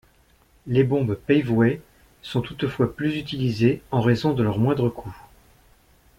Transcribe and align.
Les 0.65 0.83
bombes 0.83 1.13
Paveway 1.13 1.79
sont 2.23 2.41
toutefois 2.41 2.95
plus 2.95 3.17
utilisées 3.19 3.83
en 3.91 4.01
raison 4.01 4.33
de 4.33 4.41
leur 4.41 4.57
moindre 4.57 4.89
coût. 4.89 5.15